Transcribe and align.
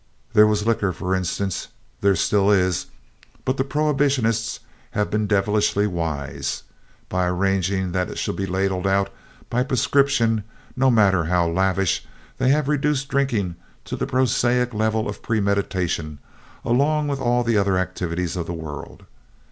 There 0.33 0.47
was 0.47 0.65
liquor, 0.65 0.91
for 0.93 1.13
instance. 1.13 1.67
There 1.99 2.15
still 2.15 2.49
is, 2.49 2.87
but 3.45 3.57
the 3.57 3.63
prohibitionists 3.63 4.57
have 4.97 5.11
been 5.11 5.27
devilishly 5.27 5.85
wise. 5.85 6.63
By 7.07 7.27
arranging 7.27 7.91
that 7.91 8.09
it 8.09 8.17
shall 8.17 8.33
be 8.33 8.47
ladled 8.47 8.87
out 8.87 9.11
by 9.47 9.61
prescriptions, 9.61 10.41
no 10.75 10.89
matter 10.89 11.25
how 11.25 11.47
lavish, 11.49 12.03
they 12.39 12.49
have 12.49 12.67
reduced 12.67 13.09
drinking 13.09 13.57
to 13.85 13.95
the 13.95 14.07
prosaic 14.07 14.73
level 14.73 15.07
of 15.07 15.21
premeditation 15.21 16.17
along 16.65 17.07
with 17.07 17.19
all 17.19 17.43
the 17.43 17.57
other 17.59 17.77
activities 17.77 18.35
of 18.35 18.47
the 18.47 18.53
world. 18.53 19.03